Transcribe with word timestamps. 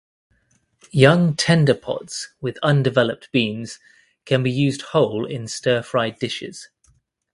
Young 0.89 1.35
tender 1.35 1.75
pods 1.75 2.29
with 2.41 2.57
undeveloped 2.63 3.31
beans 3.31 3.77
can 4.25 4.41
be 4.41 4.49
used 4.49 4.81
whole 4.81 5.27
in 5.27 5.47
stir-fried 5.47 6.17
dishes. 6.17 6.69